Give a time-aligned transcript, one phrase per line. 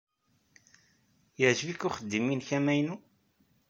[1.39, 2.95] Yeɛjeb-ik uxeddim-nnek amaynu?